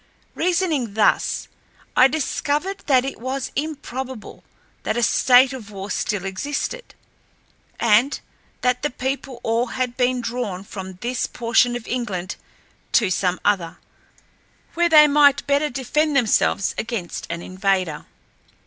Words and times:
Reasoning 0.33 0.95
thus, 0.95 1.47
I 1.95 2.07
discovered 2.07 2.79
that 2.87 3.05
it 3.05 3.19
was 3.19 3.51
improbable 3.55 4.43
that 4.81 4.97
a 4.97 5.03
state 5.03 5.53
of 5.53 5.69
war 5.69 5.91
still 5.91 6.25
existed, 6.25 6.95
and 7.79 8.19
that 8.61 8.81
the 8.81 8.89
people 8.89 9.39
all 9.43 9.67
had 9.67 9.95
been 9.97 10.19
drawn 10.19 10.63
from 10.63 10.93
this 11.01 11.27
portion 11.27 11.75
of 11.75 11.87
England 11.87 12.35
to 12.93 13.11
some 13.11 13.39
other, 13.45 13.77
where 14.73 14.89
they 14.89 15.05
might 15.05 15.45
better 15.45 15.69
defend 15.69 16.15
themselves 16.15 16.73
against 16.79 17.27
an 17.29 17.43
invader. 17.43 18.07